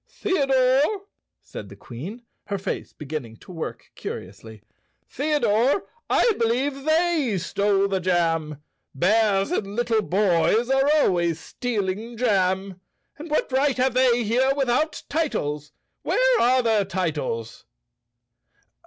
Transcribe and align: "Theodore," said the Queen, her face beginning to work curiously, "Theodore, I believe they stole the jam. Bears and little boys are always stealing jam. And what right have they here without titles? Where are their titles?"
"Theodore," 0.09 1.03
said 1.43 1.69
the 1.69 1.75
Queen, 1.75 2.23
her 2.47 2.57
face 2.57 2.91
beginning 2.91 3.37
to 3.37 3.51
work 3.51 3.91
curiously, 3.93 4.63
"Theodore, 5.07 5.83
I 6.09 6.31
believe 6.39 6.85
they 6.85 7.37
stole 7.37 7.87
the 7.87 7.99
jam. 7.99 8.63
Bears 8.95 9.51
and 9.51 9.75
little 9.75 10.01
boys 10.01 10.71
are 10.71 10.89
always 10.95 11.39
stealing 11.39 12.17
jam. 12.17 12.81
And 13.19 13.29
what 13.29 13.51
right 13.51 13.77
have 13.77 13.93
they 13.93 14.23
here 14.23 14.55
without 14.55 15.03
titles? 15.07 15.71
Where 16.01 16.41
are 16.41 16.63
their 16.63 16.83
titles?" 16.83 17.65